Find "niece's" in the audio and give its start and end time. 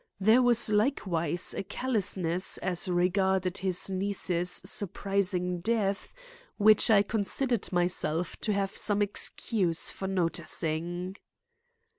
3.87-4.59